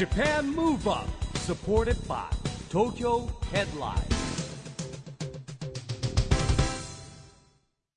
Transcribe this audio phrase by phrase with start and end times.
[0.00, 1.06] Japan Move Up
[1.40, 2.24] supported by
[2.70, 4.00] Tokyo Headline.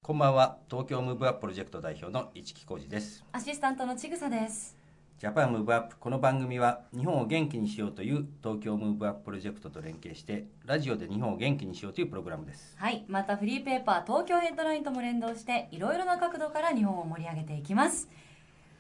[0.01, 0.57] こんばんは。
[0.69, 3.23] 東京ムーブアッププロジェクト代表の一木広治です。
[3.31, 4.75] アシスタントのちぐさです。
[5.17, 12.75] ジャパンムーブアップこの番組は日本を元気にしようという東京ムーブアッププロジェクトと連携してラジオで日本を元気にしようというプログラムです。
[12.77, 13.05] はい。
[13.07, 18.09] またフリーペーパー東京ヘッドラインとも連動していろいろな角度から日本を盛り上げていきます。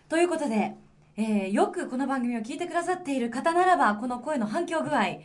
[0.09, 0.75] ということで、
[1.15, 5.19] えーよくこの番組を聞いてくださっている方ならばこの声の反響具合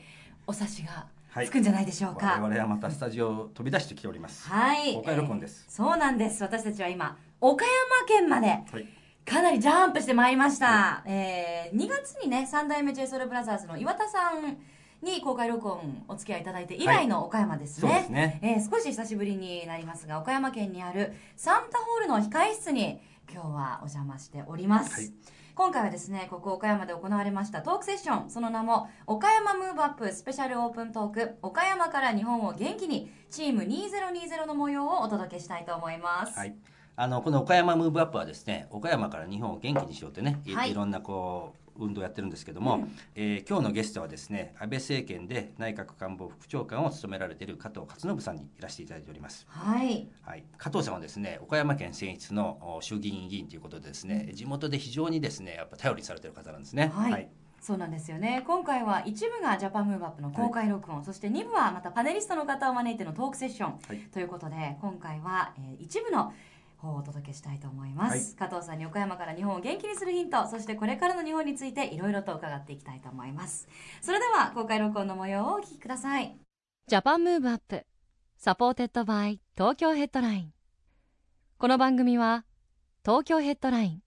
[0.46, 1.06] お察しが
[1.44, 4.48] つくんじゃないでしょうか、我々はまたスタジオを飛び出してきております。
[4.48, 4.94] はい。
[4.94, 5.46] 公開録音で。
[5.46, 6.42] すえーそうなんです。
[6.42, 8.86] 私たちは今岡山県まではい。
[9.24, 14.56] かなりジャンプしてまいりました、えー2月にね三代目 j ソ u l b r o t h e r の岩田さん
[15.02, 18.38] に公開録音お付き合いいただいて以来の岡山ですね,、そうですね。
[18.42, 23.00] えー少し久しぶりになりますが岡山県にあるサンタホールの控室に
[23.32, 25.12] 今日はお邪魔しております、はい。
[25.54, 36.54] 今回はですねここ岡山で行われましたトークセッションその名も岡山ムーブアップスペシャルオープントーク岡山から日本を元気にチーム2020の模様をお届けしたいと思います、はい。
[36.96, 42.96] あのこの岡山ムーブアップはですね岡山から日本を元気にしようってねい,、はいろんなこう運動をやってるんですけども、うん。
[43.14, 49.46] えー今日のゲストはですね安倍政権で内閣官房副長官を務められている加藤勝信さんにいらしていただいております。
[49.48, 50.08] はい。
[50.22, 56.90] はい、加藤さんはですね岡山県選出のお衆議院議員ということでですね、地元で非常にですねやっぱ頼りにされてる方なんですね。
[56.94, 57.28] はい。
[57.60, 58.44] そうなんですよね。
[58.46, 63.98] 今回は一部がジャパンムーブアップの公開録音、そして2部はまたパネリストの方を招いてのトークセッション、はい。
[64.12, 66.32] ということで今回は、えー一部の
[66.78, 73.68] 方をお届けしたいと思います、加藤さんに岡山から日本を元気にするヒントそしてこれからの日本についていろいろと伺っていきたいと思います。
[74.00, 76.36] それでは公開録音の模様をお聞きください。
[76.86, 77.84] Japan Move Up
[78.36, 80.52] supported by 東京ヘッドライン。
[81.58, 82.44] この番組は
[83.04, 84.02] 東京ヘッドライン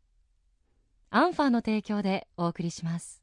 [1.09, 3.21] アンファーの提供でお送りします。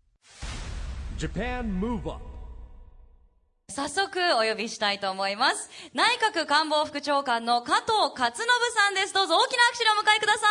[1.16, 2.37] Japan Move Up
[3.70, 5.68] 早速お呼びしたいと思います。
[5.92, 9.12] 内閣官房副長官の加藤勝信さんです。
[9.12, 10.46] どうぞ大きな拍手でお迎えくださ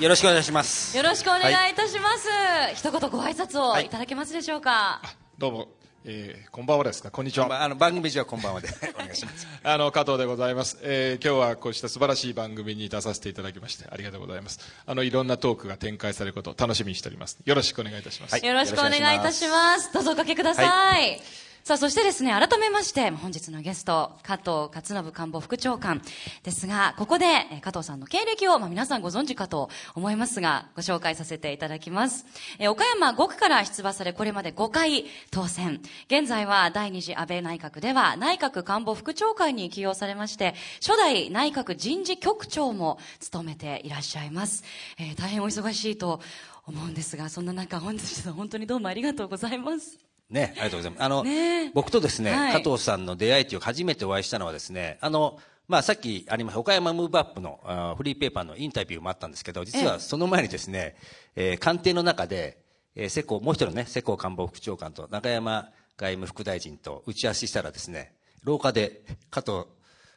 [0.00, 0.02] い。
[0.02, 0.96] よろしくお願いします。
[0.96, 2.28] よろしくお願いいたします、
[2.74, 5.02] 一言ご挨拶をいただけますでしょうか、
[5.38, 5.68] どうも、
[6.06, 7.48] えー、こんばんはですか、こんにちは。
[7.48, 9.46] まああの番組上はこんばんはで お願いします。
[9.62, 10.76] あの、加藤でございます。
[10.82, 14.60] えー、今日はこうした素晴らしい番組に出させていただきまして、ありがとうございます。
[14.84, 17.38] あの、いろんなトークが展開されることを楽しみにしております。
[17.46, 18.32] よろしくお願いいたします。
[18.32, 21.22] はいよろしくお願いいたしますどうぞおかけください、
[21.64, 26.02] さあそしてですね改めまして本日のゲスト加藤勝信官房副長官
[26.42, 27.24] ですがここで
[27.62, 32.26] 加藤さんの経歴を、まあ、皆さんご存知かと思いますがご紹介させていただきます。
[32.58, 35.80] えー岡山5区から出馬されこれまで5回当選。
[36.08, 40.54] 現在は第二次安倍内閣では内閣官房副長官に起用されまして
[40.86, 44.64] 初代内閣人事局長も務めていらっしゃいます、
[44.98, 46.20] えー大変お忙しいと
[46.66, 50.13] 思うんですがそんな中本日は本当にどうもありがとうございます。
[50.30, 51.02] ね、ありがとうございます。
[51.02, 51.64] あの、ね。
[51.66, 52.62] え僕とですね、はい。
[52.62, 60.96] 加藤さんの出会いというか初めてお会いしたのはですね、あの、まあ、さっきありました、岡山ムーブアップのあーフリーペーパーのインタビューもあったんですけど、実はその前にですね、
[61.36, 62.58] えー官邸の中で、
[62.94, 69.64] えー世耕、もう一人のね、世耕官房副長官と中山外務副大臣と打ち合わせしたらですね、廊下で加藤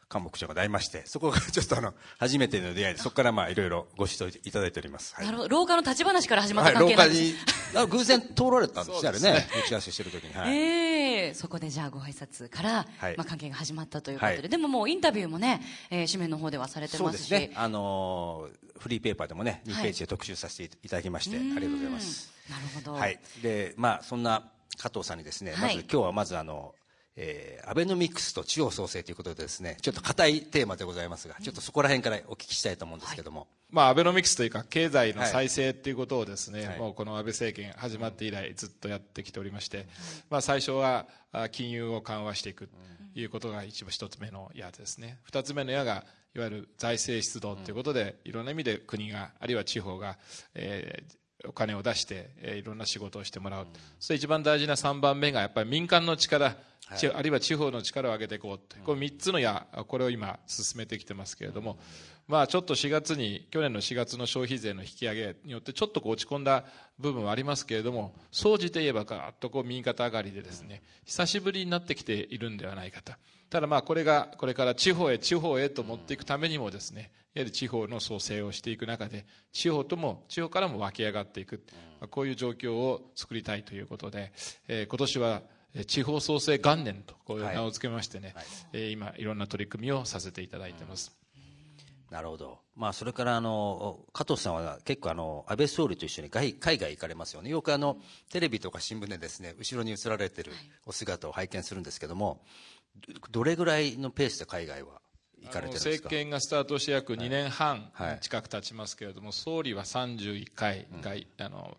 [0.09, 5.13] 官房副長官が会いまして、そこがちょっとあの、初めての出会いで、そこからまあ、いろいろご指導いただいております。
[5.15, 9.47] はいなるほど廊下の立ち話から始まっはい、廊下た関係なんです、に、あ偶然通られたんですね、あれね。
[9.65, 10.33] 打ち合わせしてる時に。
[10.33, 10.57] はい。
[10.57, 17.51] ええそこでじゃあご挨拶から、はいまあ、関係が始まったということで、はいでももうインタビューもね、えー紙面の方ではされてそうますすね。
[17.55, 22.31] あのーフリーペーパーでもね、2ページで特集させていただきまして、ありがとうございます。
[22.49, 23.19] なるほど、はい。
[23.41, 26.75] で、まあ、そんな加藤さんにですね、はいまず今日はまずあの、
[27.17, 33.47] えーアベノミクスと地方創生ということでですね、ちょっと硬いテーマでございますが、ちょっとそこら辺からお聞きしたいと思うんですけども。
[33.69, 36.79] まあ、アベノミクスというか、経済の再生っていうことをですね、はい。
[36.79, 39.85] もうこの安倍政権始まって以来ずっとやってきておりまして、
[40.29, 45.19] まあ、最初はあ金融を緩和していくということが一番一つ目の矢ですね。
[45.23, 50.17] 二つ目の矢が、いわゆる財政出動ということで、いろんな意味で国が、あるいは地方が、
[50.53, 51.17] えー
[51.47, 53.67] お金を出して、えーいろんな仕事をしてもらう、
[53.99, 56.55] そして一番大事な3番目がやっぱり民間の力、
[56.97, 61.77] ちあるいは地方の力を上げていこうと、これ3つの矢、これを今、進めてきてますけれども、
[62.27, 66.65] まあ、ちょっと4月に、去年の4月の消費税の引き上げによって、ちょっとこう落ち込んだ
[66.99, 73.13] 部分はありますけれども、総じて言えば、ガーッとこう右肩上がりでですね、久しぶりになってきているんではないかと。
[73.49, 81.63] ただまあこれがこれから地方へ地方へと持っていくためにもですね、やはり地方の創生をしていく中で、地方とも、地方からも湧き上がっていく、
[82.01, 84.33] まあこういう状況を作りたいということで、
[84.67, 85.41] えー今年は
[85.75, 88.35] えー地方創生元年とこういうはい名を付けましてね、
[88.73, 91.15] えー今いろんな取り組みをさせていただいてます、
[92.09, 92.59] なるほど。
[92.75, 97.49] まあ、それから、あの、加藤さんは結構、あの、安倍総理と一緒に外海外行かれますよね。
[97.49, 97.97] よく、あの、
[98.31, 100.53] テレビとか新聞でですね、後ろに映られてる
[100.85, 102.45] お姿を拝見するんですけども、
[103.31, 105.01] どどれぐらいのペースで海外は
[105.41, 106.09] 行かれてるんですか？
[106.09, 108.19] 政権がスタートして約2年半はい。
[108.21, 111.77] 近く経ちますけれども、総理は31回外,、あの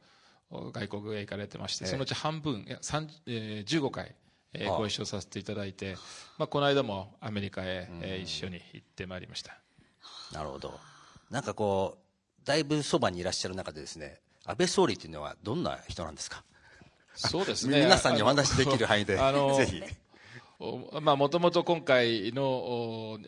[0.51, 4.15] 外国へ行かれてまして、そのうち半分、いや3えー15回、
[4.53, 5.97] えご一緒させていただいて、
[6.39, 9.59] まあ、この間もアメリカへ、えー一緒に行ってまいりました。
[10.33, 10.79] なるほど。
[11.31, 11.99] なんかこ
[12.43, 16.45] う、だいぶそばにいらっしゃる中でですね、安倍総理というのはどんな人なんですか？
[17.15, 19.83] そうですね皆さんにお話しできる範囲で、あのぜひ。
[20.61, 23.21] おまあ、もともと今回の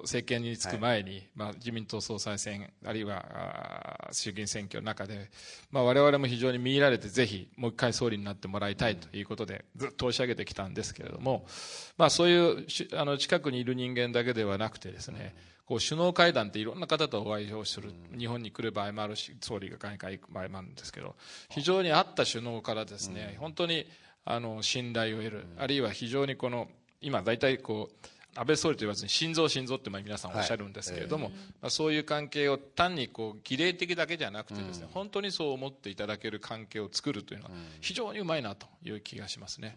[0.00, 5.30] 政権に就く前に、まあ、自民党総裁選、あるいは衆議院選挙の中で、
[5.70, 11.46] まあ、我々も非常に見入られて、ぜひもう一回総理になってもらいたいということで、ずっと押し上げてきたんですけれども、
[11.98, 15.36] まあ、そういうしあの近くにいる人間だけではなくてですね、
[15.66, 21.16] こう首脳会談っていろんな方とお会いをする、日本に来る場合もあるし、総理が海外行く場合もあるんですけど、
[21.50, 23.86] 非常に合った首脳からですね、本当に
[24.24, 26.68] あの信頼を得る、あるいは非常にこの
[27.00, 31.30] 今、大体こう安倍総理と言わずに心臓、心臓ってまあ皆さんおっしゃるんですけれども、
[31.60, 39.76] まあ、そういう関係を単にこう儀礼的だけじゃなくてですね、本当にそう思っていただける関係を作るというのは非常にうまいなという気がしますね。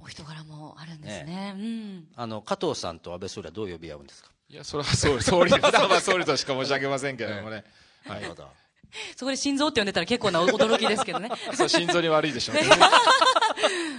[0.00, 1.54] お人柄もあるんですね。
[1.56, 2.08] うん。
[2.16, 4.30] あの、加藤さんと安倍総理はどう呼び合うんですか？
[4.52, 7.64] いや、それは総理、総理、普段は総理としか申し上げませんけれどもね。
[8.04, 8.24] はない。
[9.16, 11.30] そこで心臓って呼んでたら結構な驚きですけどね。
[11.54, 12.62] そう、心臓に悪いでしょうね。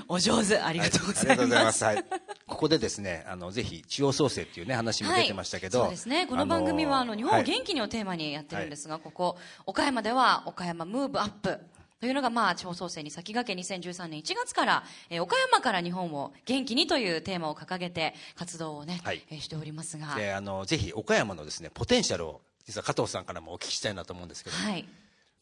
[0.08, 0.60] お上手。
[0.60, 1.64] ありがとうごありがとうございざいま。
[1.66, 1.86] ますす。
[1.86, 2.06] はい。
[2.46, 5.86] ここでですね、あの、ぜひ、地方創生っていうね、話も出てましたけど。
[5.86, 6.28] そうですね。
[6.28, 11.60] この番組は、あの、日本を気元気にをテーマにやってるんですが、ここ、岡山では、岡山ムーブアップ。
[12.04, 19.24] というのが、まあ、地方創生に先駆け2013年1月から、えー岡山から日本を元気にというテーマを掲げて活動をね、はい。
[19.30, 24.56] えーしておりますが、で、あの、ぜひ、岡山のですね、ポテンシャルを、実は加藤さんからもお聞きしたいなと思うんですけど。
[24.58, 24.86] はい。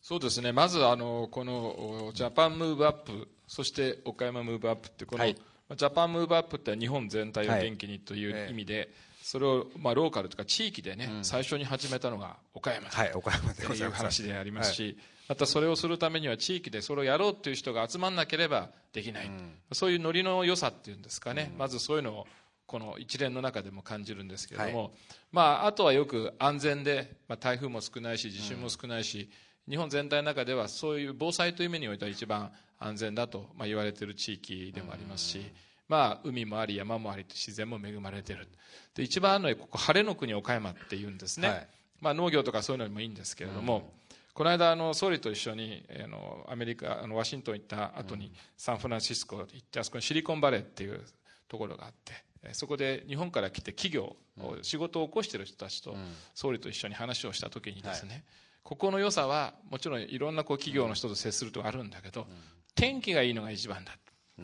[0.04, 5.36] そうですね、まずあのこのおジャパンムーブアップ、そして岡山ムーブアップって、この、はい。
[5.68, 8.94] まあジャパンムーブアップって日本全体を元気にという意味で、
[9.32, 13.90] それを、まあ、ローカルというか地域でね、最初に始めたのが岡山だはい、岡山でという。
[13.90, 14.98] 話でありますし、
[15.30, 19.32] またそれをするためには地域でそれをやろうという人が集まらなければできない、
[19.72, 22.28] そういうノリの良さっていうんですかね、まずそういうのを
[22.66, 24.90] この一連の中でも感じるんですけれども、は
[25.32, 29.30] まあ、あとはよく安全で、まあ、台風も少ないし地震も少ないし、
[29.70, 35.42] 日本全体の中ではそういう防災という意味においては一番安全だと、まあ、言われている地域でもありますし、
[35.92, 38.48] まあ、海もあり山もあり自然も恵まれている。
[38.96, 41.68] で一番あるのはここ晴れの国岡山っていうんですね、はい。
[42.00, 43.92] まあ、農業とかそういうのにもいいんですけれども、
[44.34, 51.02] この間あの総理と一緒にあのアメリカあのワシントン行った後にサンフランシスコ行ってあそこにシリコンバレーっていう
[51.50, 54.16] ところがあってえそこで日本から来て企業、
[54.62, 55.96] 仕事を起こしている人たちと
[56.34, 58.24] 総理と一緒に話をした時にですね、
[58.64, 62.26] ここの良さはもちろんいろんなこう企業の人と接するとあるんだけど、
[62.74, 63.92] 天気がいいのが一番だ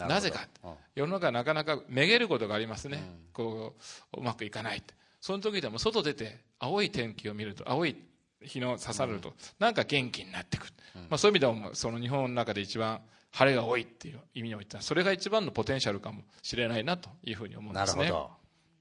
[0.06, 0.74] なぜか、うん。
[0.96, 3.04] 世の中なかなかめげることがありますね、
[3.34, 3.76] こ
[4.14, 4.94] ううまくいかないって。
[5.20, 7.96] その時でも外出て青い天気を見ると青い
[8.42, 10.74] 日の刺さると、なんか元気になってくる、
[11.10, 13.02] まあ、そういう意味でもその日本の中で一番
[13.32, 18.04] 晴れが多いっていう意味においてはそれが一番のポテンシャルかもしれないなというふうに思うんですね。
[18.04, 18.32] なるほど。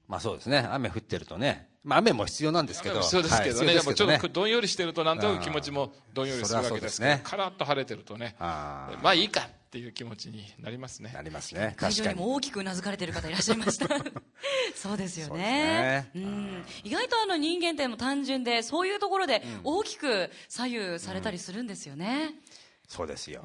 [0.07, 0.59] まあそうですね。
[0.59, 1.69] 雨降ってるとね。
[1.83, 3.03] まあ雨も必要なんですけど。
[3.03, 7.21] そうですけどね、はいでもちょっと必どんよりしてると、なんとなく気持ちもどんよりするわけですけど、ね。
[7.23, 11.11] カラッと晴れてるとね、あまあいいかっていう気持ちになりますね。
[11.13, 11.73] なりますね。
[11.75, 12.15] 会場に。
[12.15, 13.87] も大きくうなずかれている方いらっしゃいました。
[14.75, 16.09] そうですよね。
[16.13, 16.65] そうん。
[16.85, 22.35] 意外とあの人間っても単純で、そういうところで大きく左右されたりするんですよね。
[22.87, 23.43] そうですよ。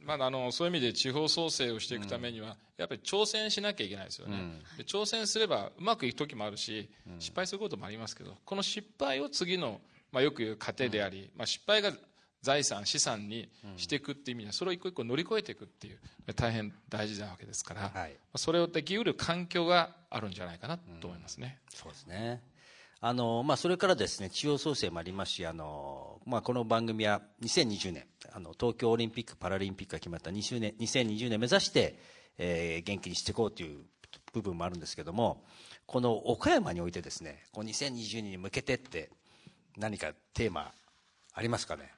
[0.00, 11.92] まあ、あのそういう意味で地方創生をしていくためには、やっぱり挑戦しなきゃいけないですよね、で挑戦すればうまくいく時もあるし、失敗することもありますけどこの失敗を次の、まあ、よく言う糧であり、まあ、失敗が
[12.46, 15.98] 財産資産にしていくっていう意味ではそれを一個一個乗り越えていくっていう
[16.36, 21.58] 大変大事なわけですから、はいそれをできうる環境があるんじゃないかなと思いますね。
[21.74, 22.40] そうですね。
[23.00, 31.98] あの、まあ、それからですね、地方創生もありますし、あの、まあ、この番組は2020年、あの、東京オリンピック・パラリンピックが決まった20年、2020年目指して、
[32.38, 33.78] えー元気にしていこうという
[34.32, 35.44] 部分もあるんですけども、
[35.86, 39.10] この岡山においてですね、こう2020年に向けてって、
[39.76, 40.72] 何かテーマ
[41.32, 41.92] ありますかね？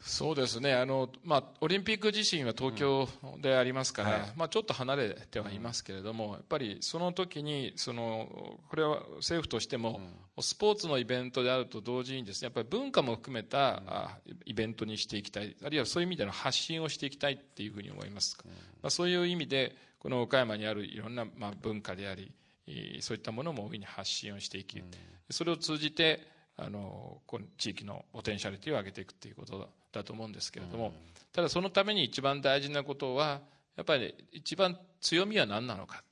[0.00, 0.74] そうですね。
[0.74, 3.08] あの、まあ、オリンピック自身は東京
[3.40, 4.32] でありますから、はい。
[4.36, 8.28] まあ、ちょっと離れてはいますけれども、やっぱりその時にその
[8.68, 10.00] これは政府としても、
[10.40, 18.36] スポーツのイベントであると同時にですねやっぱり文化も含めた、あイベントにしていきたいあるいはそういう意味での発信をしていきたいっていうふうに思います、
[18.82, 22.32] まあ、そういう意味でこの岡山にあるいろんな、まあ、文化であり
[22.66, 24.82] えーそういったものも大いに発信をしていき、
[25.30, 26.20] それを通じて
[26.56, 30.92] あのこの地域のポテンシャリティを上げていくということだと思うんですけれども、
[31.32, 33.40] ただそのために一番大事なことは
[33.76, 36.02] やっぱり一番強みは何なのか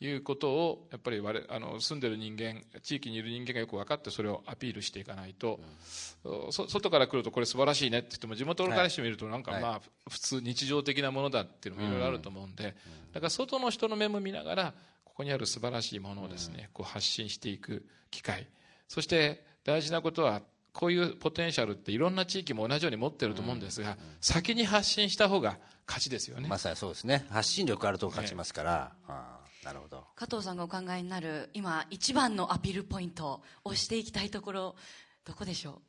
[0.00, 5.60] いうことをやっぱり我あの住んでる人間地域にいる人間がよく分かってそれをアピールしていかないと、
[6.50, 9.62] そ外から来るとこれ素晴らしいねって言っても地元からしてみるとなんかはい。
[9.62, 12.74] まあ普通日常的なものだっていうのもいろいろあると思うんで、
[13.12, 18.46] だから外の人の目も見ながらここにある素晴らしいものをですね、こう発信していく機会
[18.88, 20.42] そして大事なことは
[20.72, 27.26] こういうポテンシャルっていろんな地域も同じように持ってると思うんですが、先に発信した方が勝ちですよね、まさにそうですね。
[27.30, 30.04] 発信力あると勝ちますから、ああなるほど。
[30.16, 34.74] 加藤さんがお考えになる今一番のアピールポイントを押していきたいところ
[35.24, 35.82] どこでしょ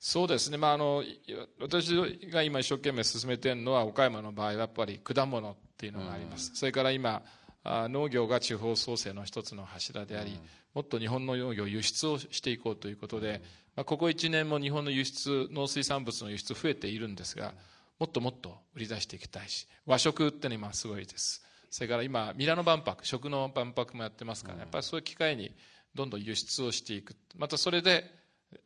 [0.00, 1.20] そうですね、まあ、あのい
[1.60, 1.94] 私
[2.30, 7.22] が今一生懸命進めているのは岡山の場合はやっぱり果物っていうのがあります、それから今
[7.62, 10.38] あ農業が地方創生の一つの柱であり、
[10.74, 13.42] もっと日本の農業輸出をしていこうということで、
[13.76, 17.54] まあ、ここ1年も日本の輸出農水産物の輸出増えているんですが
[17.98, 21.42] もっともっと売り出していきたいし和食っていうのは今すごいです。
[21.70, 25.50] それから今ミラノ万博食の万博もやってますから、やっぱりそういう機会に
[25.92, 27.16] どんどん輸出をしていく。
[27.36, 28.08] またそれで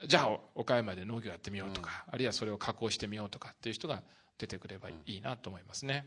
[0.07, 4.03] じゃあ岡山で農業やってみようとか、あるいはそれを加工してみようとかっていう人が
[4.37, 6.07] 出てくればいいなと思いますね、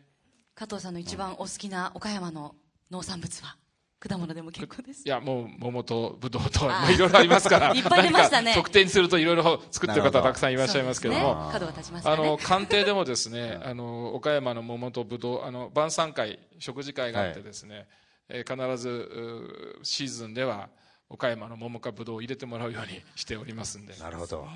[0.55, 2.55] う加藤さんの一番お好きな岡山の
[2.91, 3.57] 農産物は？
[4.01, 5.03] 果物でも結構です。
[5.05, 7.69] いやもう桃とぶどうといろいろありますから。
[7.75, 8.45] いっぱい出ましたね。
[8.45, 11.19] 何か特定にするといろいろ作ってる方たくさんいらっしゃいますけども。
[11.19, 17.87] ね角が立ちますかあらねの官邸でもですね あの岡山の桃とぶどうあの晩餐会食事会があってですね、
[18.27, 20.69] えー必ずシーズンでは
[21.09, 23.93] 岡山の桃かぶどうを入れてもらうようにしておりますんで。
[23.97, 24.47] なるほど、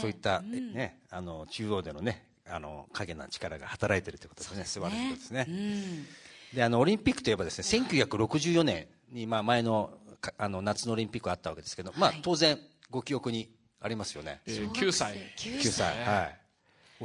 [0.00, 4.64] そういった、ねあの中央でのねあの影な力が働いてるということですね。
[4.64, 6.06] 素晴らしいことですね、うん
[6.54, 9.90] であのオリンピックといえばですね1964年に、まあ、前の
[10.20, 12.58] かあの夏のオリンピックがあったわけですけど、まあはい、当然
[12.90, 13.50] ご記憶に
[13.80, 14.40] ありますよね。
[14.46, 15.16] えー9歳。
[15.36, 16.04] 9 9歳。
[16.04, 16.38] はい。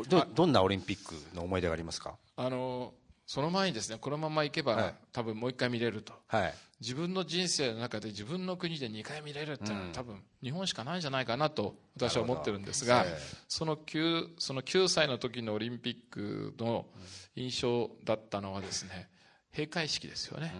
[0.07, 2.15] どどんなオリンピックの思い出がありますか？
[2.35, 2.93] あの
[3.27, 4.95] その前にですねこのままいけば、はい。
[5.11, 6.13] 多分もう一回見れると。
[6.27, 6.53] はい。
[6.81, 9.91] 自分の人生の中で自分の国で2回見れるっていうのは、うん。
[9.93, 13.05] 多分日本しかないんじゃないかなと私は思ってるんですが、
[13.47, 16.87] その 9, その9歳の時のオリンピックの
[17.35, 19.07] 印象だったのはですね
[19.55, 20.53] 閉会式ですよね、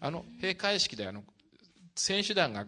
[0.00, 1.22] あの閉会式であの
[1.94, 2.66] 選手団が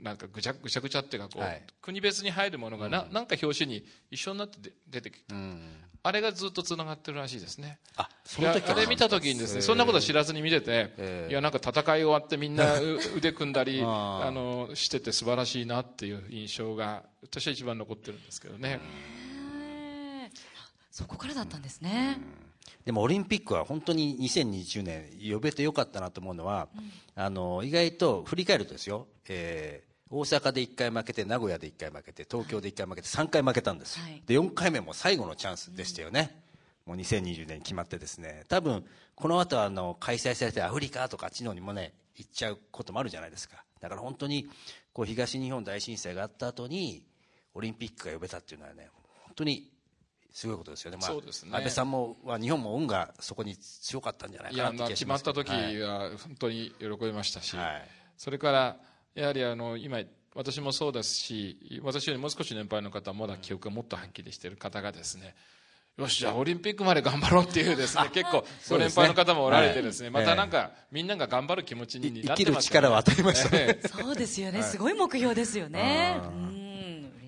[0.00, 1.62] なんかぐちゃぐちゃぐちゃっていうかこう、はい。
[1.80, 5.60] 国別に入るものがな,、なんか表紙に一緒になってで出てきた、うん。
[6.02, 7.78] あれがずっとつながってるらしいですね。
[7.96, 11.30] あその時あれ見た時にですねそんなこと知らずに見てて、ええ。
[11.30, 18.80] いやなんか戦い終わってみんなう 腕組んだりあのしてて素晴らしいなっていう印象が私は一番残ってるんですけどね、
[20.90, 22.18] そこからだったんですね、
[22.84, 26.68] でもオリンピックは本当に2020年呼べてよかったなと思うのは、
[27.14, 34.22] あの意外と振り返るとですよ、えー大阪で1回負けて名古屋で1回負けて東京で1回負けて3回負けたんです、はい。
[34.26, 36.42] で4回目も最後のチャンスでしたよね、
[36.84, 38.44] もう2020年に決まってですね。
[38.46, 43.64] 多分この後はあの開催されてるアフリカとかあっちの方にもね行っちゃうこともあるじゃないですか。
[43.80, 44.48] だから本当に
[44.92, 47.02] こう東日本大震災があった後に
[47.54, 48.90] オリンピックが呼べたっていうのはね
[49.24, 49.70] 本当に
[50.32, 51.50] すごいことですよね、まあ、そうですね。
[51.54, 55.40] 安倍さんもは日本も恩がそこに強かったんじゃないいかな決まがしますけど。
[55.40, 57.88] った時は本当に喜びましたし、はい。
[58.16, 58.76] それから
[59.14, 60.00] やはりあの今
[60.34, 65.34] 私もそうですし私よりもう少し年配の方はまだ記憶がもっとはっきりしている方がですね
[65.98, 70.24] よしじゃあオリンピックまで頑張ろうっていうですね結構ご年配の方もおられてですねはい。
[70.24, 73.58] またなんかみんなが頑張る気持ちにい生きるなってます力を与えましたね。
[73.58, 73.88] ええ。
[73.88, 76.61] そうですよね、すごい目標ですよね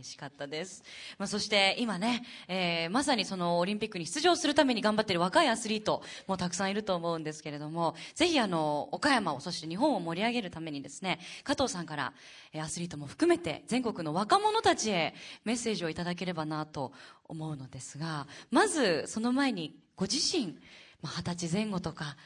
[0.04, 0.84] 嬉しかったです、
[1.18, 12.12] まあ、そして今ね、えーまさにそのオリンピックに出場するために頑張っている若いアスリートもたくさんいると思うんですけれどもぜひあの岡山をそして日本を盛り上げるためにですね加藤さんから
[12.52, 16.92] えアスリートも含めて全国の若者たちへメッセージをいただければなと
[17.26, 20.58] 思うのですがまずその前にご自身
[21.00, 22.16] まあ二十歳前後とか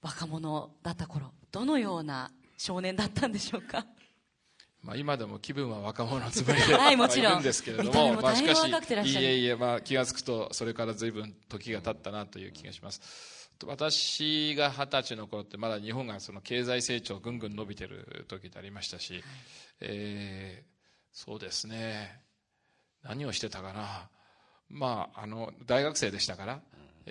[0.00, 3.84] 若者だった頃どのような少年だったんでしょうか？
[4.82, 7.32] まあ、今でも気分は若者のつもりではいもちろん。
[7.32, 13.48] いるんですけれど見た目も、まあ、しかしいえいえ、まあ、気が付くとそれから随分時が経ったなという気がします。
[13.66, 19.22] 私が二十歳の頃ってまだ日本がその経済成長ぐんぐん伸びてる時でありましたし、
[19.80, 20.70] えー
[21.12, 22.20] そうですね。
[23.02, 24.08] 何をしてたかな。
[24.68, 26.60] まあ、あの大学生でしたから、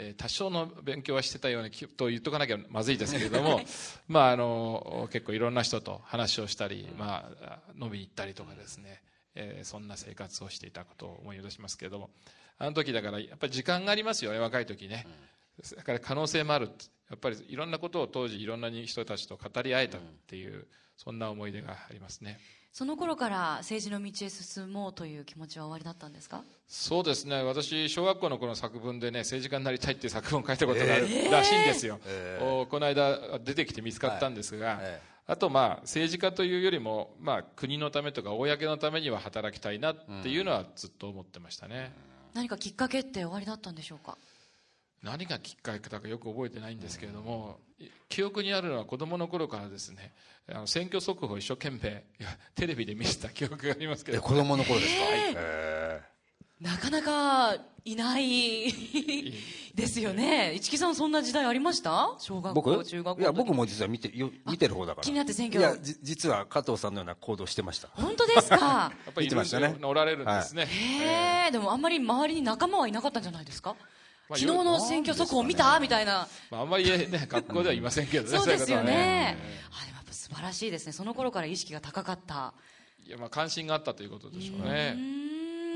[0.01, 3.62] えー多少の勉強はしてたような気と言っとかなきゃまずいですけれども
[4.08, 9.01] まああの結構いろんな人と話をしたり、まあ、飲みに行ったりとかですね、
[9.36, 12.10] えーそんな生活をしていたことを思い出しますけれども
[12.58, 15.06] あの時だからやっぱり時間がありますよね若い時ね、
[15.75, 16.70] だから可能性もある
[17.10, 22.39] やっぱりいろんなことを当時いろんな人たちと語り合えたっていう、そんな思い出がありますね
[22.72, 26.44] その頃から政治の道へ進もうという気持ちはおありだったんですか？
[26.68, 27.44] そうですね。
[27.44, 32.00] 私小学校の頃の作文でね政治家になりたいっていう作文を書いたことがあるらしいんですよ、
[32.40, 41.92] おこの間出てきて見つかったんですが、ええあとまあ政治家というよりも、まあ、国のためとか公のためには働きたいなっていうのはずっと思ってましたね、
[42.34, 44.18] 何かきっかけっておありだったんでしょうか？
[45.03, 47.60] 何がきっかけだかよく覚えてないんですけれども、
[48.10, 50.13] 記憶にあるのは子供の頃からですね
[50.51, 54.18] あの選挙速報を一生懸命いや テレビで見せた記憶がありますけど。
[54.18, 56.01] え子供の頃ですか、へ
[56.60, 58.70] なかなかいない
[59.74, 60.56] ですよね。
[60.58, 62.15] 市木さんそんな時代ありました？
[62.20, 65.03] 小学校中学校いや僕も実は見てよ見てる方だから。
[65.06, 65.62] 気になって選挙。
[65.62, 67.88] いやじ実は加藤さんのような行動してました。
[67.94, 68.91] 本当ですか？
[69.06, 69.77] やっぱりいてましたね。
[69.84, 73.77] おられるんですね、へえでもあんまり周りに仲間はいなかったんじゃないですか？
[73.79, 73.99] まあ
[74.38, 75.80] 昨日の選挙速報見た？
[75.80, 76.28] みたいな。
[76.52, 79.38] まあ、あんまりね学校ではいませんけどねそうですよいことはね。
[79.72, 80.92] あでもやっぱ素晴らしいですね。
[80.92, 82.54] その頃から意識が高かった。
[83.06, 84.96] いやまあ関心があったということでしょうね。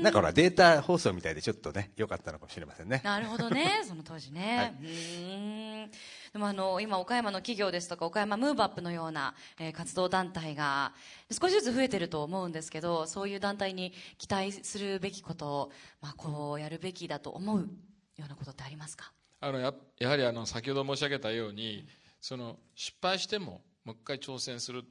[0.00, 3.00] なんかほらデータ放送みたいでちょっとね良かったのかもしれませんね。
[3.04, 3.82] なるほどね。
[3.86, 5.90] その当時ね、うーん。
[6.32, 10.92] でもあの今岡山の企業ですとか岡山ムーブアップのような、えー活動団体が
[11.30, 17.68] 少しずつ増えてると思うんですけどそういう団体に期待するべきことを、まあ、こうやるべきだと思う
[18.16, 19.12] ようなことってありますか？
[19.40, 21.86] あのややはりあの先ほど申し上げたように
[22.20, 24.84] その失敗してももう一回挑戦する、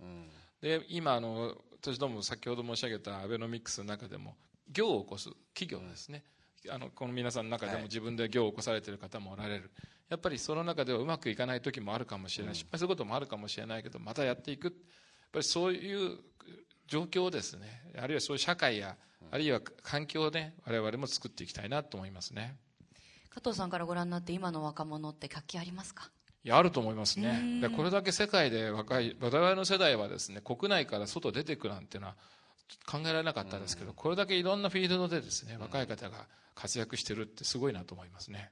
[0.62, 4.36] で今あの私ども先ほど申し上げたアベノミクスの中でも
[4.72, 6.24] 業を起こす企業ですね、
[6.70, 9.72] あのこの皆さんの中でも自分で業を起こされている方もおられる。
[10.10, 14.66] やっぱりその中ではうまくいかない時もあるかもしれない、失敗することもあるかもしれないけどまたやっていく。
[14.66, 14.74] やっ
[15.32, 16.20] ぱりそういう
[16.86, 17.82] 状況をですね。
[17.98, 18.96] あるいはそういう社会や、
[19.32, 22.56] あるいは環境をね我々も作っていきたいなと思いますね
[23.34, 26.10] 加藤さんからご覧になって今の若者って活気ありますか？
[26.44, 27.60] いやあると思いますね。
[27.62, 32.16] でこれだけ世界で若い我々の世代はですね国内から外出てくなんていうのは
[32.86, 38.52] 考えられなかったですけど、これだけいろんなフィールドでですね若い方が活躍してるってすごいなと思いますね。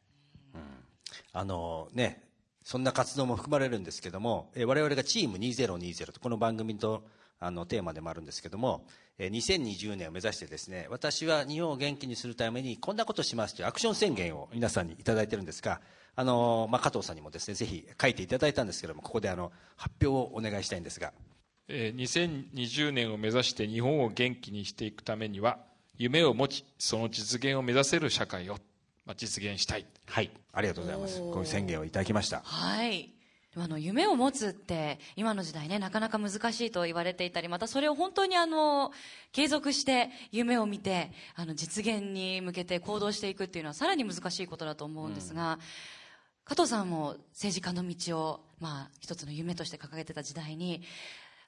[1.33, 2.23] あのね、
[2.63, 7.03] そんな活動も含まれるんですけども、えー我々がチーム2020とこの番組と
[7.41, 8.85] あのテーマでもあるんですけども、
[9.17, 15.81] えー2020年を目指してですね、私は日本を元気にするためにこんなことしますというアクション宣言を皆さんにいただいてるんですが、
[16.15, 21.13] あのまあ、加藤さんにもですね、ぜひ書いていただいたんですけども、ここであの発表をお願いしたいんですが、
[21.67, 21.99] えー
[22.53, 25.57] 2020年を目指して日本を元気にしていくためには
[25.97, 28.57] 夢を持ちその実現を目指せる社会を、
[29.05, 31.19] まあ、実現したいはい、ありがとうございます。
[31.19, 32.41] こういう宣言をいただきました。
[32.43, 33.20] はい
[33.57, 38.91] あの夢を持つって今の時代ねなかなか難しいと言われていたりまたそれを本当にあの
[39.33, 45.59] 継続して夢を見てあの実現に向けて行動していくっていうのはさらに難しいことだと思うんですが、
[46.45, 50.81] 加藤さんも政治家の道を、まあ、一つの夢として掲げてた時代に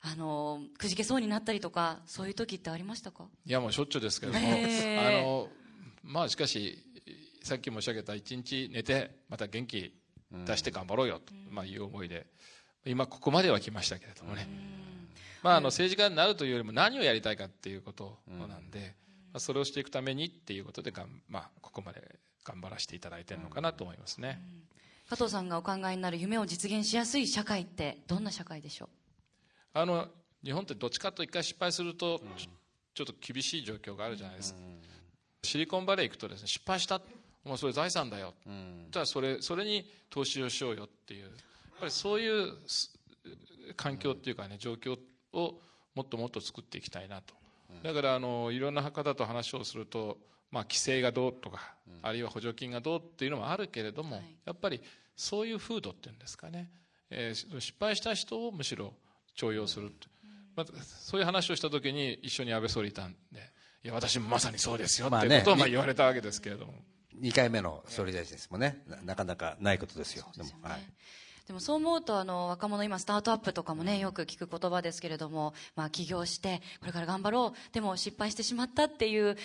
[0.01, 3.27] あのくじけそうになったりとかそういう時ってありましたか？
[3.45, 5.47] いやもうしょっちゅうですけれども、へーあの
[6.03, 6.83] まあしかし
[7.43, 9.93] さっき申し上げた一日寝てまた元気
[10.45, 12.25] 出して頑張ろうよと、まあ、いう思いで。
[12.85, 14.45] 今ここまでは来ましたけれどもね、
[15.41, 18.95] まあ、あの政治家になるというよりも何をやりたいかっていうことなんで、
[19.31, 24.41] まあ、それをしていくためにっていうことでがん、まあ、ここまで頑張らせていただいてるのかなと思いますね、
[25.09, 28.89] 加藤さんがお考えになる夢を実現しやすい社会ってどんな社会でしょう？
[29.79, 30.09] あの
[30.43, 32.21] 日本ってどっちかと一回失敗すると
[32.93, 34.59] ちょっと厳しい状況があるじゃないですか、
[35.43, 37.01] シリコンバレー行くとですね失敗した
[37.43, 38.33] もうそれ財産だよ、
[38.91, 41.23] じゃあそれそれに投資をしようよっていう。
[41.23, 41.31] やっ
[41.79, 42.97] ぱりそういうす
[43.75, 44.97] 環境っていうかね状況
[45.33, 45.59] を
[45.95, 47.33] もっともっと作っていきたいなと、
[47.83, 50.17] だからあのいろんな方と話をすると、
[50.51, 54.35] まあ、規制がどうとか、あるいは補助金がどうっていうのもあるけれども、はい。
[54.45, 54.81] やっぱり
[55.15, 56.69] そういう風土っていうんですかね、
[57.09, 58.93] えー失敗した人をむしろ
[59.35, 60.07] 重用すると、
[60.55, 63.39] まあ、そういう話をした時に一緒に安倍総理いたんで
[63.83, 66.73] いや私もまさにそうですよっていうことをまあ言われたわけですけれども、
[67.21, 68.83] 2回目の総理大臣ですもんね。
[68.87, 70.25] ななかなかないことですよ。
[70.35, 70.81] でも、はい。
[71.47, 77.73] でもそう思うとあの若者今スタートアップとかもねよく聞く言葉ですけれども、まあ、起業してこれから頑張ろう。
[77.73, 79.35] でも失敗してしまったっていう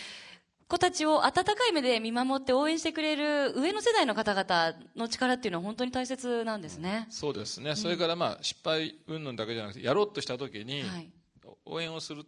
[0.68, 11.11] 子たちを温かい目で見守って応援してくれる上の世代の方々の力っていうのは本当に大切なんですね、そうですね、それからまあ失敗云々だけじゃなくてやろうとした時にはい。
[11.64, 12.24] 応援をする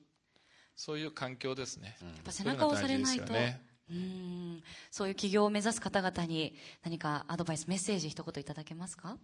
[0.74, 4.62] そういう環境ですね、やっぱ背中を押されないと、ねうん。
[4.90, 9.16] そういう起業を目指す方々に何かアドバイスメッセージ一言いただけますか？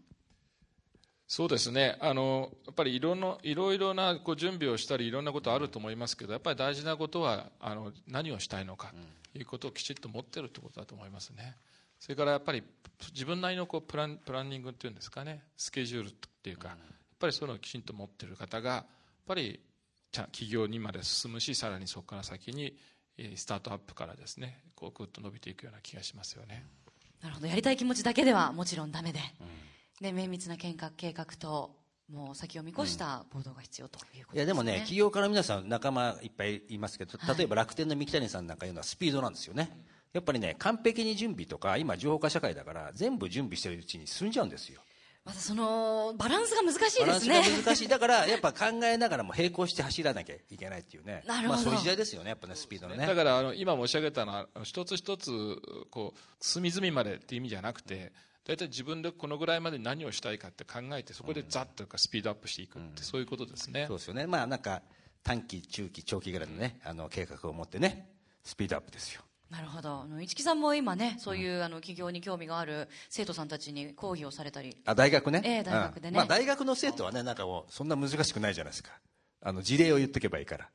[1.28, 1.96] そうですね。
[2.00, 8.92] あのやっぱりいろのいろいろなこう準備をしたりいろんなことあると思いますけどやっぱり大事なことはあの何をしたいのか
[9.32, 11.56] ということをきちっと持ってるってことだと思いますね。
[11.98, 12.62] それからやっぱり
[13.12, 15.42] 自分なりのこうプランプランニングっていうんですかね。
[15.56, 16.78] スケジュールっていうか、やっ
[17.18, 18.86] ぱりそういうのをきちんと持ってる方がやっ
[19.26, 19.58] ぱり
[20.12, 22.72] ちゃん企業にまで進むしさらにそこから先にえー
[23.36, 26.64] スタートアップからですねこうぐっと伸びていくような気がしますよね。
[27.22, 27.46] なるほど。
[27.46, 29.20] やりたい気持ちだけではもちろんダメで、
[30.00, 31.74] で綿密な計画計画と
[32.12, 39.76] もう先を見越した行動が必要ということですね、いやでもね、企業家の皆さん、仲間いっぱいいますけど、例えば楽天の三木谷さんなんかいうのはスピードなんですよね、
[40.12, 44.82] やっぱりね、完璧に準備とか、今、情報化社会だから、全部準備してるうちに進んじゃうんですよ、
[45.26, 51.54] またそのバランスが難しいバランスですねが難しい、だからやっぱ考えながらも並行して走らなきゃいけないっていうね、なるほど。
[51.54, 53.04] まあ、そういう時代ですよね、やっぱね、スピードのね。
[53.04, 55.30] だからあの今申し上げたのは一つ一つ
[55.90, 58.12] こう隅々までっていう意味じゃなくて
[58.46, 63.86] 大体自分でこのぐらいまで何をしたいかって考えてそこでざっとかスピードアップしていくってそういうことですね。
[63.88, 64.82] そうですよね、まあなんか
[65.24, 68.12] 短期、中期、長期ぐらいのね、あの計画を持ってね、
[68.44, 69.22] スピードアップですよ。
[69.50, 70.00] なるほど。
[70.02, 74.76] あの市木さんも今ねそういう、あの企業に興味がある生徒さんたちに講義をされたり。
[74.84, 76.08] あ大学ね、ええ大学でね。
[76.10, 76.16] うん。
[76.16, 78.90] まあ、大学の生徒はね、なんかそんな難しくないじゃないですか、
[79.42, 80.68] あの事例を言っておけばいいから、い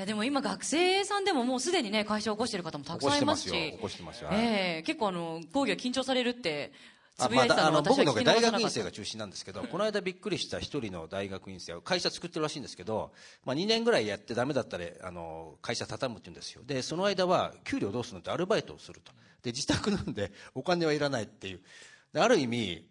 [0.00, 3.72] やでも今学生さんでももうすでにね会社を起こしてる方もたくさんいますし。
[3.72, 4.28] 起こしてますよ。
[4.30, 4.44] 起こしてますよ。
[4.44, 4.46] はい。
[4.46, 13.12] ええ結構あの講義は緊張されるってつあぶやいてたのをまあ、あの僕の大学院生が中心なんですけど、この間びっくりした一人の大学院生は会社作ってるらしいんですけど、
[13.44, 16.62] まあ、2年ぐらいやってダメだったらあの会社畳むって言うんですよ。
[16.64, 19.12] でその間は給料どうするのってアルバイトをすると。
[19.42, 21.60] で自宅なんでお金はいらないっていう。
[22.12, 22.86] である意味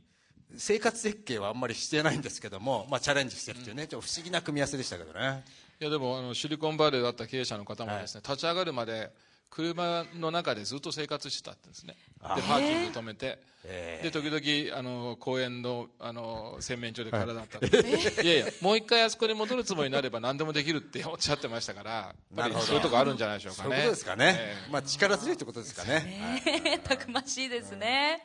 [0.58, 3.88] 生活設計はあんまりしてないんですけども、まあ、チャレンジしてるっていうね。
[3.88, 5.44] ちょっと不思議な組み合わせでしたけどね。
[5.80, 9.12] いやでもあのシリコンバレーだった経営者の方もですね、立ち上がるまで
[9.50, 11.96] 車の中でずっと生活してたってんですね。
[12.20, 18.28] でパーキング止めて、えで時々あの公園のあの洗面所で体だったって、い。
[18.28, 23.70] やいやもう一回あそこに戻るつもりになれば何でもできるっておっしゃってましたからやっぱりなるほどそういうとこあるんじゃないでしょうかね。
[23.70, 24.72] そういうことですかね、ええ。
[24.72, 26.80] まあ、力強いってことですかね、はい。
[26.80, 28.24] たくましいですね。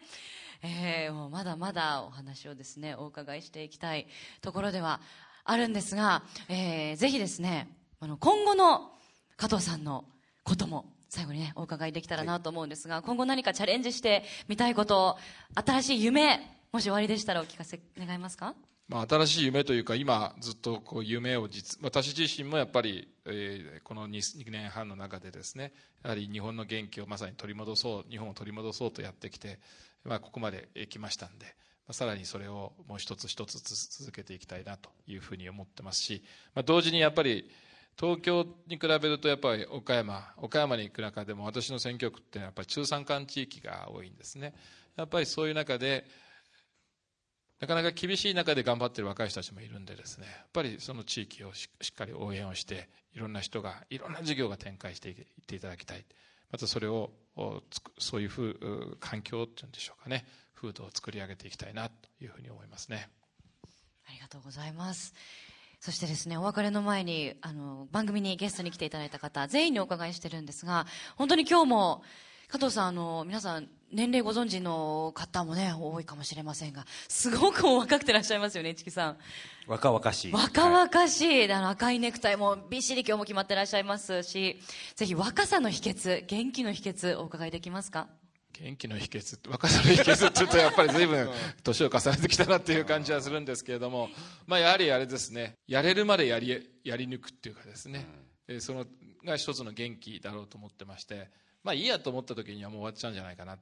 [0.63, 4.07] えーもうまだまだお話をですね、お伺いしていきたい
[4.41, 5.01] ところでは
[5.45, 7.69] あるんですが、えーぜひですね、
[8.01, 8.91] あの、今後の
[9.37, 10.05] 加藤さんの
[10.43, 15.17] ことも最後にね、お伺いできたらなと思うんですが、今後何かチャレンジしてみたいこと、
[15.55, 16.41] 新しい夢、
[16.73, 18.57] もし終わりでしたらお聞かせ願えますか？
[18.89, 25.73] まあ、新しい夢というか今ずっとこう夢を実私自身もやっぱり、えーこの 2, 2年半の中でですね
[26.03, 29.59] やはり日本の元気をまさに取り戻そう日本を取り戻そうとやってきて、
[30.05, 31.53] まあ、ここまで来ましたんで、ま
[31.91, 36.25] あ、さらにそれをもう一つ一つつ続けていきたいなというふうに思ってますし、
[36.55, 37.49] まあ、同時にやっぱり
[37.99, 44.55] 東京に比べるとやっぱり岡山岡山に行く中でも私の選挙区ってやっぱり中山間地域が多いんですね。
[44.97, 46.05] やっぱりそういう中で
[47.61, 50.27] なかなか厳しい中で頑張っている若い人たちもいるんでですね。
[50.27, 56.05] やっぱりその地域をしっかり応援をしていろんな人がいろんな事業が展開していっていただきたい。
[56.51, 57.11] またそれを
[57.99, 60.27] そういうふう環境っていうんでしょうかね。
[60.55, 63.09] 風土を作り上げていきたいなというふうに思いますね。
[64.07, 65.15] ありがとうございます。
[65.85, 72.03] そしてですね、お別れの前に、あの、番組にゲストに来ていただいた方、全員にお伺いしてるんですが、本当に今日も、
[72.49, 79.19] 加藤さん、あの、皆さん、年齢ご存知の方もね、多いかもしれませんが、すごくお若くてらっしゃいますよね、市木さん。
[79.67, 80.33] 若々しい。
[80.33, 84.63] 若々しい、あの赤いネクタイもびっしり今日も決まってらっしゃいますし、
[84.97, 88.09] ぜひ若さの秘訣、元気の秘訣、お伺いできますか？
[88.61, 91.29] 元気の秘訣若さの秘訣っていうとやっぱり随分
[91.63, 94.09] 年を重ねてきたなっていう感じはするんですけれども、
[94.47, 98.07] まあ、やはりあれですねやれるまでやりやり抜くっていうかですね、
[98.49, 98.85] えーその
[99.25, 101.31] が一つの元気だろうと思ってまして
[101.63, 103.59] まあいいやと思った時にはもう終わっちゃうんじゃないかな、ま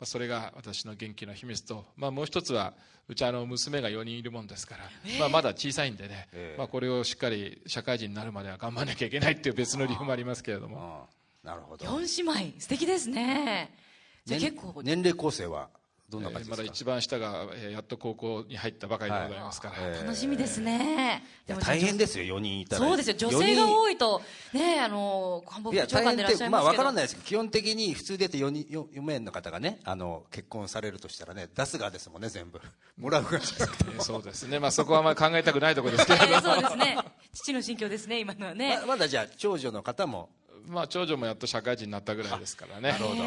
[0.00, 2.72] あ、それが私の元気の秘密と、まあ、もう一つは
[3.06, 4.84] うちあの娘が4人いるもんですから、
[5.20, 11.06] まあ、まだ小さいんでね、ええまあ、これをしっかり社会人になるまでは頑張らなきゃいけないっていう別の理由もありますけれども。
[11.14, 11.84] うんなるほど。
[11.84, 13.74] 4姉妹、素敵ですね。
[14.24, 15.68] じゃ結構、年齢構成は
[16.12, 19.98] どんなえー感じですか、まだ一番下が、えーやっと高校に入ったばかりでございますから、はい。
[20.04, 21.24] 楽しみですね。
[21.48, 22.86] いやも大変ですよ4人いたら。
[22.86, 23.16] そうですよ。
[23.16, 24.20] 女性が多いと、
[24.52, 32.60] ね、あの、官房いや副長官でいらっしゃいまあわからないですけど基本的に普通で言って 4, 人4名の方がねあの結婚されるとしたらね出す側ですもんね全部。
[32.98, 33.38] もらう側。
[33.38, 36.98] じゃなくてえーそうですね、まあ、そこはあまり考えたくないところですけれどはい そうですね。
[37.32, 38.76] 父の心境ですね、今のはね。
[38.82, 40.28] ままだじゃあ長女の方も
[40.72, 42.92] まあ、長女もやっと社会人になったぐらいですからね。
[42.92, 43.26] なるほど、へ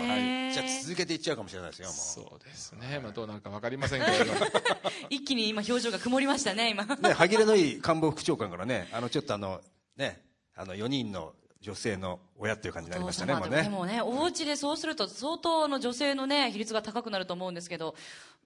[0.49, 0.51] ー。
[0.51, 1.95] じゃあ続けていっちゃうかもしれないですよもう。
[1.95, 4.33] そうですね、まあ、どうなるか分かりませんけれど
[5.09, 6.85] 一気に今表情が曇りましたね、今。
[6.85, 9.61] ね、歯切れのいい官房副長官からね、あのちょっとあの、
[9.95, 10.21] ね、
[10.55, 13.57] あの4人の女性の親っていう感じになりおましたねもうね。
[13.57, 17.95] もでもねお家でそうすると相当の女性のね比率が高くなると思うんですけど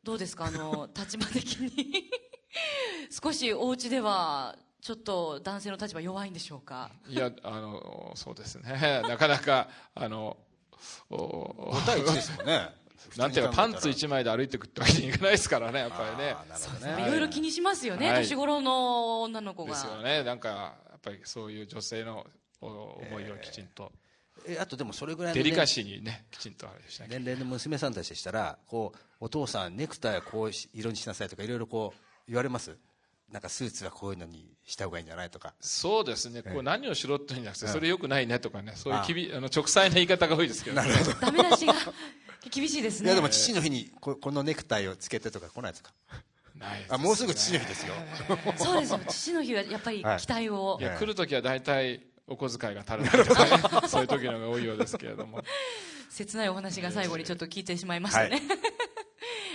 [0.03, 0.45] どうですか？
[0.45, 2.09] あの立場的に。
[3.11, 6.89] 少しお家ではちょっと男性の立場弱いんでしょうか？
[7.07, 9.01] いやあのそうですね。
[9.07, 10.37] なかなかあの
[11.09, 12.69] お5対1ですもんね。
[13.17, 16.31] なんていうかパンツ1枚で歩いていくってわけにいかないですからねやっぱりね。
[16.31, 17.07] あーなるほどね。
[17.07, 18.23] いろいろ気にしますよね、はい。
[18.23, 19.71] 年頃の女の子が。
[19.71, 20.23] ですよね。
[20.23, 22.25] なんかやっぱりそういう女性の
[22.61, 23.91] お思いをきちんと、
[24.45, 32.77] えあとでもそれぐらいのデねリカシーにねきちんとあれしなきゃ年齢の娘さんたちでしたらこうお父さんネクタイはこうし色にしなさいとかいろいろこう言われます？
[33.31, 35.53] なんかスーツはこういうのにした方がいいんじゃないとか。
[35.59, 37.71] そうですね、こう何をしろっていうんじゃなくて、ええ。
[37.71, 40.87] それよくないねとかね、そういうあきびあの直裁な言い方が多いですけど、ね、
[41.21, 41.73] ダメ出しが
[42.49, 43.07] 厳しいですね。
[43.07, 45.91] いやでも父の日にここのネクタイをつけてとか来ないですか？
[46.55, 47.93] ないですあもうすぐ父の日ですよ。
[48.57, 48.91] そうです。
[48.93, 55.41] よ父の日はやっぱり期待を、いや来るときは大体お小遣いが足らないとかね、 そういう時のが多いようですけれども、
[56.09, 58.41] 切ないお話が最後にちょっと聞いてしまいましたね、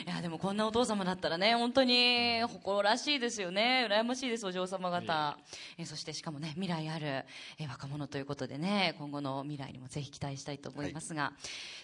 [0.07, 3.87] い、やでもこんなお父様だったらね本当に誇らしいですよね。
[3.91, 5.39] 羨ましいですお嬢様方。
[5.79, 7.25] えそしてしかもね未来ある
[7.59, 11.33] え若者ということでね今後の未来にもぜひ期待したいと思いますが、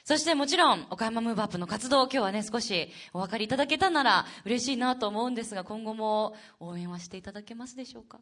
[0.05, 8.19] そしてもちろん岡山ムーブアップの活動今日はね少しお分かりいただけたなら嬉しいなと思うんですが今後も応援はしていただけますでしょうか？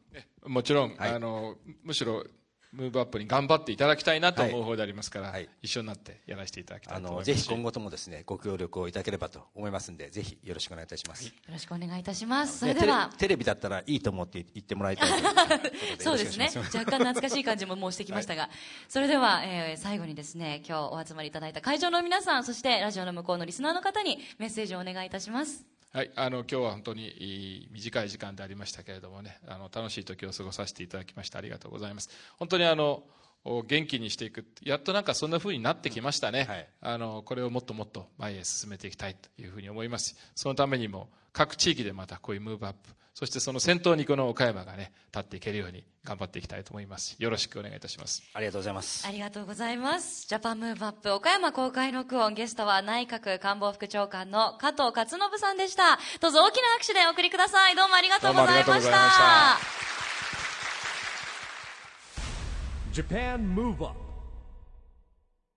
[0.46, 1.10] もちろん、はい。
[1.10, 2.24] あのむしろ
[2.72, 5.48] ムーブアップに頑張っていただきたいなと思う方でありますから、はい。
[5.62, 7.28] 一緒になってやらせていただきたあいと思います。
[7.30, 12.58] のぜひ今後ともですねご協力をいただければと思いますんでぜひよろしくお願いいたします、よろしくお願いいたします。
[12.58, 15.08] そねれではテレビだったらいいと思って言ってもらいたい
[15.98, 16.50] そうですね。
[16.54, 18.50] 若干懐かしい感じももうしてきましたが、
[18.88, 32.10] それでは、えー最後にですね今日お集まりいただいた会場の皆さんそしてラジオの向こうのリスナーの方にメッセージをお願いいたしますはい、あの今日は本当に短い時間でありましたけれどもね、あの楽しい時を過ごさせていただきましてありがとうございます。
[32.38, 33.02] 本当にあの
[33.44, 36.44] お元気にしていく、やっとなんかそんな風になってきましたね。
[36.44, 40.16] はいあのこれをもっともっと前へ進めていきたいというふうに思いますし。
[40.34, 47.16] そのためにも各地域でまたこういうムーブアップ、そしてその先頭にこの岡山がね立っていけるように頑張っていきたいと思います。
[47.18, 48.22] よろしくお願いいたします。
[48.32, 59.77] ありがとうございますありがとうございますジャパンムーブアップ岡山公開録音ゲストは内閣官房副長官の加藤勝信さんでしたどうぞ大きな拍手でお送りくださいどうもありがとうございましどうもありがとうございました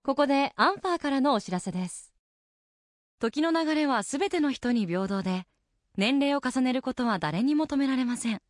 [0.04, 2.12] ここでアンファーからのお知らせです。
[3.18, 5.44] 時の流れはすべての人に平等で
[5.96, 8.40] 年齢を重ねることは誰にも止められません。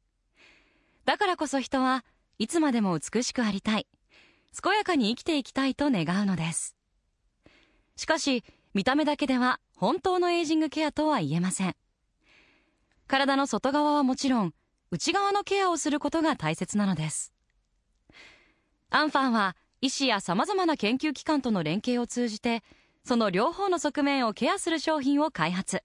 [1.04, 2.04] だからこそ人は
[2.38, 3.86] いつまでも美しくありたい。
[4.62, 6.76] 健やかに生きていきたいと願うのです。
[7.96, 11.76] しかし見た目だけでは本当のエイジングケアとは言えません。
[13.06, 14.54] 体の外側はもちろん
[14.90, 17.32] 内側のケアをすることが大切なのです。
[18.94, 22.62] アンファンは医師やさまざまな研究機関との連携を通じて
[23.04, 25.82] その両方の側面をケアする商品を開発。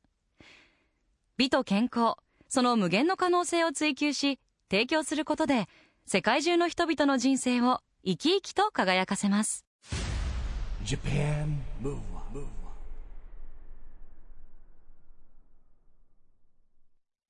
[1.38, 2.16] 美と健康
[2.50, 4.40] その無限の可能性を追求し
[4.70, 5.68] 提供することで
[6.06, 9.66] 世界中の人々の人生を生き生きと輝かせます。
[10.84, 12.46] Japan Move Up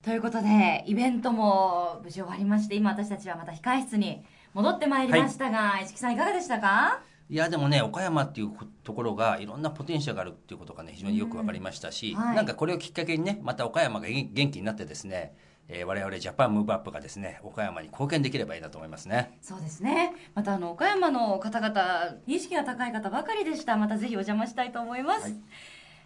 [0.04, 4.24] ということでイベントも無事終わりまして今私たちはまた控室に
[4.58, 7.00] 戻ってまいりましたが、市木さんいかがでしたか？
[7.30, 8.52] いやでもね岡山っていう
[8.84, 12.20] ところがいろんなポテンシャルがあるっていうことがね非常によく分かりましたし、うん。
[12.20, 12.36] はい。
[12.36, 15.36] なんかこれをきっかけにねまた岡山が元元気になってですね、
[15.68, 19.38] えー我々ジャパンムーブアップがですね岡山に貢献できればいいなと思いますね。
[19.44, 20.16] そうですね。
[20.34, 23.78] またあの岡山の方々意識が高い方ばかりでした。
[23.78, 25.34] またぜひお邪魔したいと思います、はい。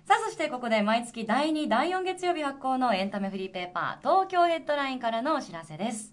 [0.07, 6.11] さあそしてここで毎月第2第4月曜日発行のエンタメフリーペーパー東京ヘッドラインからのお知らせです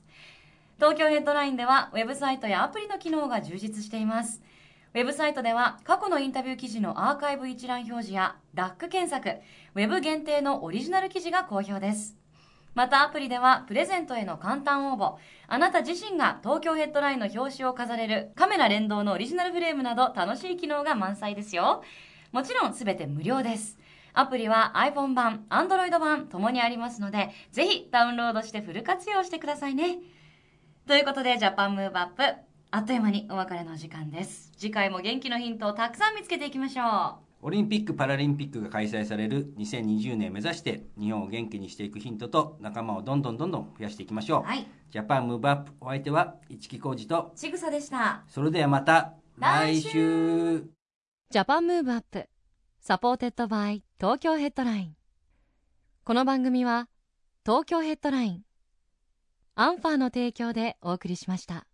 [0.79, 4.41] 東京ヘッドラインではウェブサイトやアプリの機能が充実しています。
[4.95, 9.41] ウェブサイトでは過去のインタビュー記事のアーカイブ一覧表示やラック検索
[9.75, 12.17] ウェブ限定のオリジナル記事が好評です。
[12.75, 15.17] またアプリではプレゼントへの簡単応募
[15.49, 21.83] あなた自身が東京ヘッドラインの表紙を飾れるカメラ連動のオリジナルフレームなど楽しい機能が満載ですよ。
[22.31, 23.77] もちろん全て無料です。
[24.13, 29.99] アプリは iPhone 版、Android 版ともにありますのでぜひダウンロードしてフル活用してくださいね。
[30.89, 32.23] ということでジャパンムーブアップ
[32.71, 34.51] あっという間にお別れの時間です。
[34.57, 37.47] 次回も元気のヒントをたくさん見つけていきましょう。
[37.47, 44.67] オリンピック・パラリンピックが開催される2020年目指して日本を元気にしていくヒントと仲間をどんどんどんどん増やしていきましょう、はい。
[44.91, 48.23] ジャパンムーブアップお相手は一木広治とちぐさでした。
[48.27, 50.65] それではまた来来週。
[51.29, 52.27] Japan Move Up
[52.81, 54.97] supported by 東京ヘッドライン。
[56.05, 56.89] この番組は
[57.45, 58.48] 東京ヘッドライン
[59.61, 61.67] アンファーの提供でお送りしました。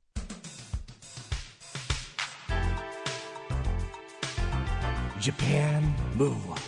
[5.20, 5.82] Japan,
[6.16, 6.63] move on.